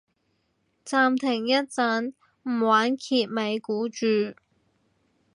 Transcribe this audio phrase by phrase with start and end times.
[0.83, 2.13] 暫停一陣
[2.49, 4.33] 唔玩揭尾故住